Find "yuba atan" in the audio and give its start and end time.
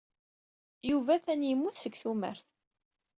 0.89-1.41